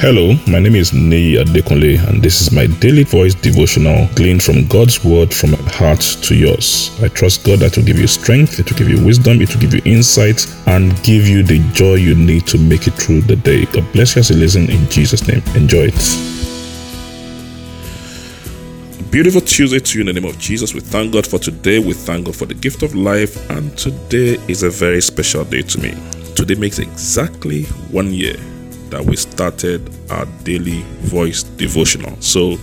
Hello, 0.00 0.32
my 0.48 0.58
name 0.58 0.76
is 0.76 0.94
Nei 0.94 1.36
Adekunle, 1.36 1.98
and 2.08 2.22
this 2.22 2.40
is 2.40 2.52
my 2.52 2.66
daily 2.80 3.04
voice 3.04 3.34
devotional 3.34 4.08
gleaned 4.14 4.42
from 4.42 4.66
God's 4.66 5.04
word 5.04 5.30
from 5.30 5.50
my 5.50 5.58
heart 5.68 6.00
to 6.22 6.34
yours. 6.34 6.90
I 7.02 7.08
trust 7.08 7.44
God 7.44 7.58
that 7.58 7.76
will 7.76 7.84
give 7.84 7.98
you 7.98 8.06
strength, 8.06 8.58
it 8.58 8.70
will 8.70 8.78
give 8.78 8.88
you 8.88 9.04
wisdom, 9.04 9.42
it 9.42 9.52
will 9.52 9.60
give 9.60 9.74
you 9.74 9.82
insight, 9.84 10.46
and 10.68 10.90
give 11.02 11.28
you 11.28 11.42
the 11.42 11.58
joy 11.74 11.96
you 11.96 12.14
need 12.14 12.46
to 12.46 12.56
make 12.56 12.86
it 12.86 12.94
through 12.94 13.20
the 13.20 13.36
day. 13.36 13.66
God 13.66 13.92
bless 13.92 14.16
you 14.16 14.20
as 14.20 14.30
you 14.30 14.36
listen 14.36 14.70
in 14.70 14.88
Jesus' 14.88 15.28
name. 15.28 15.42
Enjoy 15.54 15.90
it. 15.92 16.00
Beautiful 19.10 19.42
Tuesday 19.42 19.80
to 19.80 19.98
you 19.98 20.00
in 20.00 20.06
the 20.06 20.18
name 20.18 20.30
of 20.30 20.38
Jesus. 20.38 20.72
We 20.72 20.80
thank 20.80 21.12
God 21.12 21.26
for 21.26 21.38
today. 21.38 21.78
We 21.78 21.92
thank 21.92 22.24
God 22.24 22.36
for 22.36 22.46
the 22.46 22.54
gift 22.54 22.82
of 22.82 22.94
life, 22.94 23.50
and 23.50 23.76
today 23.76 24.38
is 24.48 24.62
a 24.62 24.70
very 24.70 25.02
special 25.02 25.44
day 25.44 25.60
to 25.60 25.78
me. 25.78 25.94
Today 26.34 26.54
makes 26.54 26.78
exactly 26.78 27.64
one 27.92 28.14
year 28.14 28.38
that 28.90 29.04
we 29.04 29.16
started 29.16 29.90
our 30.10 30.26
daily 30.44 30.82
voice 31.00 31.42
devotional. 31.42 32.16
So, 32.20 32.56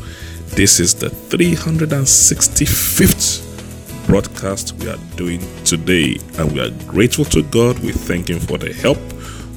this 0.55 0.80
is 0.80 0.95
the 0.95 1.08
365th 1.09 3.44
broadcast 4.08 4.73
we 4.73 4.90
are 4.90 4.98
doing 5.16 5.40
today, 5.66 6.17
and 6.38 6.52
we 6.52 6.59
are 6.62 6.70
grateful 6.88 7.26
to 7.26 7.44
God. 7.44 7.77
We 7.80 7.91
thank 7.91 8.30
Him 8.30 8.40
for 8.40 8.58
the 8.58 8.73
help. 8.73 8.98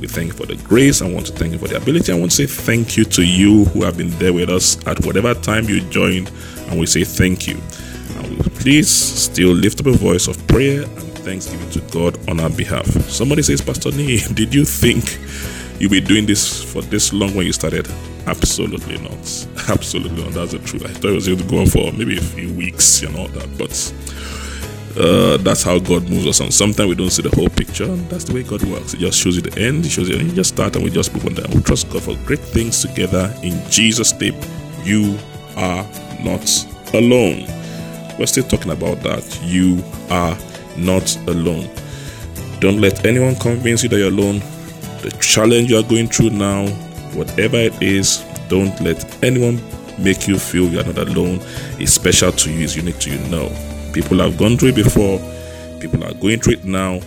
We 0.01 0.09
thank 0.09 0.29
you 0.29 0.35
for 0.35 0.47
the 0.47 0.57
grace. 0.65 1.03
I 1.03 1.13
want 1.13 1.27
to 1.27 1.33
thank 1.33 1.53
you 1.53 1.59
for 1.59 1.69
the 1.69 1.77
ability. 1.77 2.13
I 2.13 2.19
want 2.19 2.31
to 2.33 2.37
say 2.37 2.47
thank 2.47 2.97
you 2.97 3.05
to 3.05 3.23
you 3.23 3.67
who 3.67 3.85
have 3.85 3.97
been 3.99 4.11
there 4.19 4.33
with 4.33 4.49
us 4.51 4.85
at 4.87 5.05
whatever 5.05 5.35
time 5.35 5.69
you 5.69 5.81
joined, 5.91 6.31
and 6.69 6.81
we 6.81 6.87
say 6.87 7.05
thank 7.05 7.47
you. 7.47 7.59
And 8.17 8.31
we 8.31 8.37
please 8.61 8.91
still 8.91 9.53
lift 9.53 9.81
up 9.81 9.87
a 9.87 9.93
voice 9.93 10.27
of 10.27 10.45
prayer 10.49 10.83
and 10.83 11.13
thanksgiving 11.19 11.71
to 11.71 11.81
God 11.93 12.19
on 12.29 12.41
our 12.41 12.51
behalf. 12.51 12.87
Somebody 13.09 13.43
says, 13.43 13.61
Pastor 13.61 13.93
Nee, 13.93 14.21
did 14.35 14.55
you 14.55 14.65
think 14.65 15.05
you'll 15.81 15.91
be 15.91 16.01
doing 16.01 16.27
this 16.27 16.63
for 16.63 16.83
this 16.83 17.13
long 17.13 17.35
when 17.35 17.47
you 17.47 17.53
started? 17.53 17.89
Absolutely 18.27 18.99
not. 18.99 19.47
Absolutely 19.69 20.23
not. 20.23 20.33
That's 20.35 20.53
the 20.53 20.59
truth. 20.59 20.85
I 20.85 20.89
thought 20.89 21.11
it 21.11 21.15
was 21.15 21.27
going 21.27 21.39
to 21.39 21.45
go 21.45 21.61
on 21.61 21.67
for 21.67 21.91
maybe 21.93 22.19
a 22.19 22.21
few 22.21 22.53
weeks 22.53 23.03
and 23.03 23.17
all 23.17 23.29
that, 23.29 23.59
but 23.59 23.73
uh, 25.01 25.39
that's 25.39 25.63
how 25.63 25.79
God 25.79 26.09
moves 26.09 26.27
us 26.27 26.41
on. 26.41 26.51
Sometimes 26.51 26.89
we 26.89 26.95
don't 26.95 27.11
see 27.11 27.23
the 27.23 27.35
whole 27.35 27.49
picture, 27.49 27.85
and 27.85 28.09
that's 28.11 28.25
the 28.25 28.35
way 28.35 28.43
God 28.43 28.63
works. 28.65 28.93
He 28.93 28.99
just 28.99 29.19
shows 29.19 29.37
you 29.37 29.43
the 29.43 29.61
end, 29.61 29.85
He 29.85 29.91
shows 29.91 30.09
you, 30.09 30.19
and 30.19 30.29
you 30.29 30.35
just 30.35 30.53
start, 30.55 30.77
and 30.77 30.85
we 30.85 30.91
just 30.91 31.15
move 31.15 31.27
on. 31.27 31.35
We 31.55 31.63
trust 31.63 31.91
God 31.91 32.03
for 32.03 32.15
great 32.27 32.41
things 32.41 32.83
together 32.83 33.35
in 33.43 33.63
Jesus' 33.71 34.13
name. 34.21 34.39
You 34.85 35.19
are 35.57 35.85
not 36.23 36.47
alone. 36.93 37.47
We're 38.19 38.27
still 38.27 38.45
talking 38.45 38.73
about 38.73 39.01
that. 39.03 39.41
You 39.43 39.83
are 40.11 40.37
not 40.77 41.17
alone. 41.29 41.71
Don't 42.61 42.81
let 42.81 43.07
anyone 43.07 43.37
convince 43.37 43.83
you 43.83 43.89
that 43.89 43.99
you're 43.99 44.09
alone 44.09 44.43
the 45.03 45.11
challenge 45.21 45.71
you 45.71 45.79
are 45.79 45.83
going 45.83 46.09
through 46.09 46.31
now, 46.31 46.67
whatever 47.15 47.57
it 47.57 47.81
is, 47.83 48.25
don't 48.49 48.79
let 48.81 49.23
anyone 49.25 49.61
make 49.99 50.27
you 50.27 50.39
feel 50.39 50.69
you 50.69 50.81
are 50.81 50.85
not 50.85 50.99
alone. 50.99 51.41
It's 51.79 51.93
special 51.93 52.33
to 52.33 52.53
you, 52.53 52.65
it's 52.65 52.77
unique 52.77 52.99
to 53.01 53.11
you. 53.11 53.19
No. 53.29 53.49
People 53.93 54.19
have 54.19 54.37
gone 54.37 54.57
through 54.57 54.71
it 54.71 54.77
before, 54.77 55.19
people 55.81 56.05
are 56.05 56.15
going 56.15 56.41
through 56.41 56.55
it 56.55 56.65
now, 56.65 57.01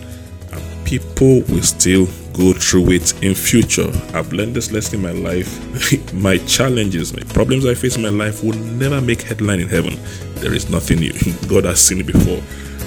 and 0.52 0.86
people 0.86 1.42
will 1.48 1.62
still 1.62 2.06
go 2.32 2.52
through 2.52 2.90
it 2.90 3.22
in 3.22 3.34
future. 3.34 3.90
I've 4.12 4.32
learned 4.32 4.54
this 4.56 4.72
lesson 4.72 4.96
in 4.96 5.02
my 5.02 5.12
life. 5.12 6.12
my 6.14 6.38
challenges, 6.38 7.14
my 7.14 7.22
problems 7.32 7.64
I 7.64 7.74
face 7.74 7.96
in 7.96 8.02
my 8.02 8.08
life 8.08 8.42
will 8.42 8.58
never 8.58 9.00
make 9.00 9.22
headline 9.22 9.60
in 9.60 9.68
heaven. 9.68 9.98
There 10.36 10.52
is 10.52 10.68
nothing 10.68 10.98
new. 10.98 11.12
God 11.48 11.64
has 11.64 11.80
seen 11.80 12.00
it 12.00 12.06
before, 12.06 12.42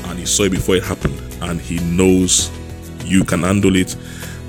and 0.09 0.19
He 0.19 0.25
saw 0.25 0.43
it 0.43 0.51
before 0.51 0.75
it 0.75 0.83
happened, 0.83 1.19
and 1.41 1.61
He 1.61 1.79
knows 1.79 2.51
you 3.05 3.23
can 3.23 3.43
handle 3.43 3.75
it 3.75 3.95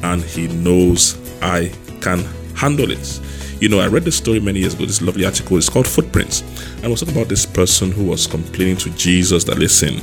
and 0.02 0.22
he 0.22 0.48
knows 0.48 1.18
I 1.42 1.72
can 2.00 2.20
handle 2.54 2.90
it. 2.90 3.20
You 3.60 3.68
know, 3.68 3.80
I 3.80 3.88
read 3.88 4.04
this 4.04 4.16
story 4.16 4.38
many 4.38 4.60
years 4.60 4.74
ago, 4.74 4.86
this 4.86 5.02
lovely 5.02 5.24
article. 5.24 5.56
It's 5.56 5.68
called 5.68 5.88
Footprints. 5.88 6.42
And 6.76 6.86
I 6.86 6.88
was 6.88 7.00
talking 7.00 7.16
about 7.16 7.28
this 7.28 7.44
person 7.44 7.90
who 7.90 8.04
was 8.04 8.26
complaining 8.26 8.76
to 8.78 8.90
Jesus 8.90 9.42
that, 9.44 9.58
listen, 9.58 10.00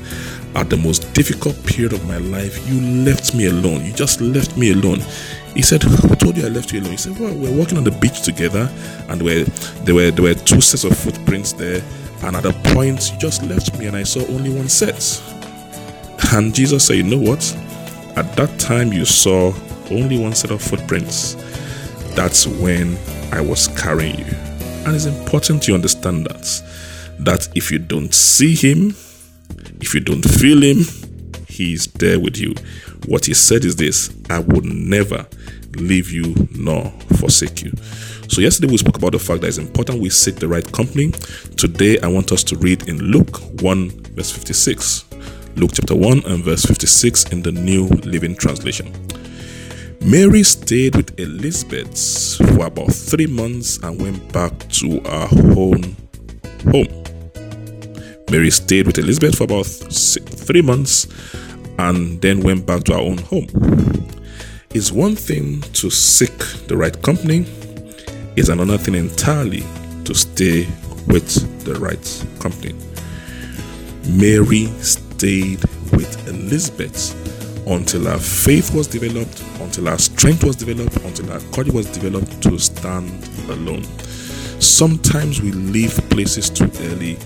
at 0.55 0.69
the 0.69 0.75
most 0.75 1.13
difficult 1.13 1.55
period 1.65 1.93
of 1.93 2.05
my 2.05 2.17
life, 2.17 2.67
you 2.67 2.81
left 2.81 3.33
me 3.33 3.47
alone. 3.47 3.85
You 3.85 3.93
just 3.93 4.19
left 4.19 4.57
me 4.57 4.73
alone. 4.73 4.99
He 5.53 5.61
said, 5.61 5.83
Who 5.83 6.15
told 6.15 6.35
you 6.35 6.45
I 6.45 6.49
left 6.49 6.73
you 6.73 6.81
alone? 6.81 6.91
He 6.91 6.97
said, 6.97 7.17
Well, 7.17 7.33
we 7.33 7.47
are 7.47 7.57
walking 7.57 7.77
on 7.77 7.85
the 7.85 7.91
beach 7.91 8.23
together, 8.23 8.69
and 9.07 9.21
were, 9.21 9.43
there 9.83 9.95
were, 9.95 10.11
there 10.11 10.23
were 10.23 10.33
two 10.33 10.59
sets 10.59 10.83
of 10.83 10.97
footprints 10.97 11.53
there. 11.53 11.81
And 12.23 12.35
at 12.35 12.45
a 12.45 12.53
point, 12.73 13.11
you 13.11 13.17
just 13.19 13.43
left 13.43 13.77
me, 13.79 13.87
and 13.87 13.95
I 13.95 14.03
saw 14.03 14.25
only 14.27 14.49
one 14.49 14.67
set. 14.67 15.21
And 16.33 16.53
Jesus 16.53 16.87
said, 16.87 16.97
You 16.97 17.03
know 17.03 17.17
what? 17.17 17.43
At 18.17 18.35
that 18.35 18.57
time, 18.59 18.91
you 18.91 19.05
saw 19.05 19.53
only 19.91 20.17
one 20.17 20.33
set 20.33 20.51
of 20.51 20.61
footprints. 20.61 21.35
That's 22.15 22.47
when 22.47 22.97
I 23.31 23.41
was 23.41 23.67
carrying 23.69 24.19
you. 24.19 24.25
And 24.85 24.95
it's 24.95 25.05
important 25.05 25.67
you 25.67 25.73
understand 25.73 26.27
that. 26.27 26.63
That 27.19 27.49
if 27.55 27.71
you 27.71 27.79
don't 27.79 28.13
see 28.13 28.55
him, 28.55 28.95
if 29.81 29.93
you 29.93 29.99
don't 29.99 30.23
feel 30.23 30.61
him, 30.61 30.85
he's 31.47 31.87
there 31.87 32.19
with 32.19 32.37
you. 32.37 32.53
What 33.07 33.25
he 33.25 33.33
said 33.33 33.65
is 33.65 33.75
this 33.75 34.13
I 34.29 34.39
would 34.39 34.65
never 34.65 35.25
leave 35.75 36.11
you 36.11 36.35
nor 36.55 36.91
forsake 37.17 37.63
you. 37.63 37.71
So, 38.27 38.41
yesterday 38.41 38.71
we 38.71 38.77
spoke 38.77 38.97
about 38.97 39.11
the 39.11 39.19
fact 39.19 39.41
that 39.41 39.47
it's 39.47 39.57
important 39.57 40.01
we 40.01 40.09
seek 40.09 40.35
the 40.35 40.47
right 40.47 40.69
company. 40.71 41.11
Today, 41.57 41.99
I 41.99 42.07
want 42.07 42.31
us 42.31 42.43
to 42.45 42.57
read 42.57 42.87
in 42.87 42.97
Luke 42.97 43.37
1, 43.61 43.89
verse 44.15 44.31
56. 44.31 45.05
Luke 45.55 45.71
chapter 45.73 45.95
1 45.95 46.25
and 46.25 46.43
verse 46.43 46.65
56 46.65 47.31
in 47.31 47.41
the 47.41 47.51
New 47.51 47.87
Living 48.03 48.35
Translation. 48.35 48.91
Mary 50.05 50.43
stayed 50.43 50.95
with 50.95 51.19
Elizabeth 51.19 52.37
for 52.37 52.67
about 52.67 52.93
three 52.93 53.25
months 53.25 53.77
and 53.79 53.99
went 53.99 54.31
back 54.31 54.53
to 54.69 54.99
her 54.99 55.27
own 55.57 55.95
home. 56.71 57.03
Mary 58.29 58.51
stayed 58.51 58.85
with 58.85 58.99
Elizabeth 58.99 59.35
for 59.35 59.45
about 59.45 59.65
three 59.65 60.61
months 60.61 61.07
and 61.79 62.21
then 62.21 62.41
went 62.41 62.67
back 62.67 62.83
to 62.83 62.93
her 62.93 62.99
own 62.99 63.17
home. 63.17 63.47
It's 64.75 64.91
one 64.91 65.15
thing 65.15 65.61
to 65.73 65.89
seek 65.89 66.37
the 66.67 66.77
right 66.77 67.01
company, 67.01 67.47
it's 68.35 68.49
another 68.49 68.77
thing 68.77 68.93
entirely 68.93 69.63
to 70.03 70.13
stay 70.13 70.67
with 71.07 71.63
the 71.65 71.79
right 71.79 72.25
company. 72.39 72.75
Mary 74.07 74.67
stayed 74.83 75.63
with 75.93 76.27
Elizabeth 76.27 77.24
until 77.67 78.07
our 78.07 78.19
faith 78.19 78.73
was 78.73 78.87
developed, 78.87 79.41
until 79.59 79.89
our 79.89 79.97
strength 79.97 80.43
was 80.43 80.55
developed, 80.55 80.97
until 80.97 81.31
our 81.31 81.39
courage 81.51 81.71
was 81.71 81.85
developed 81.87 82.41
to 82.43 82.57
stand 82.59 83.09
alone. 83.49 83.83
Sometimes 84.59 85.41
we 85.41 85.51
leave 85.51 85.95
places 86.09 86.49
too 86.49 86.69
early, 86.91 87.17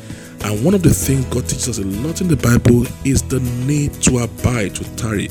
and 0.46 0.64
one 0.64 0.74
of 0.74 0.82
the 0.82 0.94
things 0.94 1.26
God 1.26 1.48
teaches 1.48 1.70
us 1.70 1.78
a 1.80 1.86
lot 1.86 2.22
in 2.22 2.28
the 2.28 2.38
Bible 2.38 2.86
is 3.06 3.22
the 3.24 3.40
need 3.66 3.94
to 4.04 4.20
abide, 4.20 4.76
to 4.76 4.84
tarry. 4.96 5.28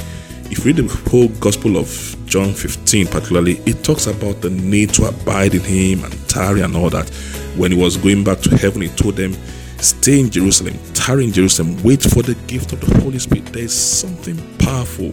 If 0.50 0.58
you 0.58 0.72
read 0.72 0.76
the 0.76 1.10
whole 1.10 1.28
Gospel 1.40 1.76
of 1.76 2.16
John 2.24 2.52
15, 2.52 3.06
particularly, 3.08 3.58
it 3.66 3.84
talks 3.84 4.06
about 4.06 4.40
the 4.40 4.50
need 4.50 4.90
to 4.94 5.06
abide 5.06 5.54
in 5.54 5.60
Him 5.60 6.04
and 6.04 6.28
tarry 6.28 6.62
and 6.62 6.74
all 6.76 6.90
that. 6.90 7.08
When 7.56 7.72
He 7.72 7.78
was 7.78 7.96
going 7.96 8.24
back 8.24 8.40
to 8.40 8.56
heaven, 8.56 8.82
He 8.82 8.88
told 8.88 9.16
them, 9.16 9.34
Stay 9.80 10.18
in 10.18 10.28
Jerusalem, 10.28 10.76
tarry 10.92 11.24
in 11.24 11.32
Jerusalem, 11.32 11.80
wait 11.84 12.02
for 12.02 12.22
the 12.22 12.34
gift 12.48 12.72
of 12.72 12.80
the 12.80 13.00
Holy 13.00 13.20
Spirit. 13.20 13.46
There 13.46 13.62
is 13.62 13.72
something 13.72 14.36
powerful 14.58 15.12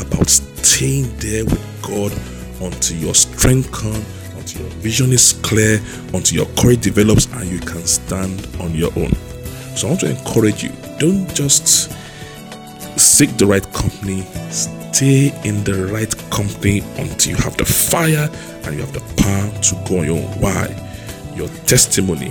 about 0.00 0.30
staying 0.30 1.16
there 1.18 1.44
with 1.44 1.82
God 1.82 2.12
until 2.62 2.96
your 2.96 3.14
strength 3.14 3.72
comes, 3.72 4.06
until 4.36 4.62
your 4.62 4.70
vision 4.76 5.12
is 5.12 5.32
clear, 5.42 5.80
until 6.12 6.44
your 6.44 6.46
courage 6.56 6.82
develops, 6.82 7.26
and 7.26 7.50
you 7.50 7.58
can 7.58 7.84
stand 7.86 8.46
on 8.60 8.72
your 8.72 8.92
own. 8.96 9.12
So 9.74 9.88
I 9.88 9.90
want 9.90 10.00
to 10.02 10.10
encourage 10.10 10.62
you 10.62 10.70
don't 11.00 11.28
just 11.34 11.90
seek 12.96 13.36
the 13.36 13.46
right 13.46 13.64
company, 13.72 14.22
stay 14.50 15.32
in 15.42 15.64
the 15.64 15.88
right 15.92 16.14
company 16.30 16.82
until 16.98 17.32
you 17.32 17.42
have 17.42 17.56
the 17.56 17.64
fire 17.64 18.30
and 18.62 18.76
you 18.76 18.80
have 18.80 18.92
the 18.92 19.00
power 19.20 19.50
to 19.62 19.74
go 19.88 19.98
on 19.98 20.06
your 20.06 20.18
own. 20.18 20.40
Why? 20.40 21.32
Your 21.34 21.48
testimony 21.66 22.30